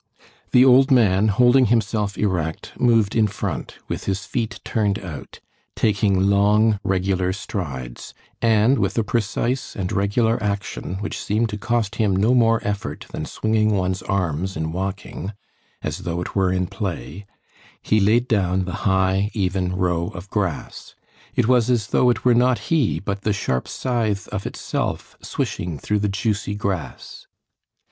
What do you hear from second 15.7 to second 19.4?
as though it were in play, he laid down the high,